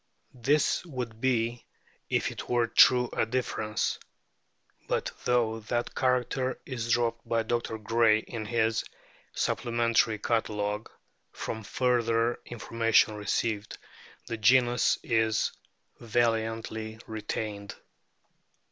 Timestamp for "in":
8.17-8.47, 12.47-12.57